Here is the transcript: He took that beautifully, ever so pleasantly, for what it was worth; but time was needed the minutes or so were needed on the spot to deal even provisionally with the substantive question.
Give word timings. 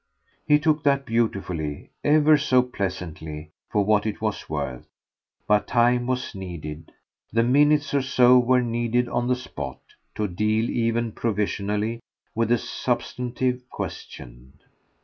He 0.47 0.57
took 0.57 0.81
that 0.81 1.05
beautifully, 1.05 1.91
ever 2.03 2.35
so 2.35 2.63
pleasantly, 2.63 3.51
for 3.69 3.85
what 3.85 4.07
it 4.07 4.19
was 4.19 4.49
worth; 4.49 4.87
but 5.47 5.67
time 5.67 6.07
was 6.07 6.33
needed 6.33 6.91
the 7.31 7.43
minutes 7.43 7.93
or 7.93 8.01
so 8.01 8.39
were 8.39 8.63
needed 8.63 9.07
on 9.07 9.27
the 9.27 9.35
spot 9.35 9.77
to 10.15 10.27
deal 10.27 10.71
even 10.71 11.11
provisionally 11.11 11.99
with 12.33 12.49
the 12.49 12.57
substantive 12.57 13.69
question. 13.69 14.53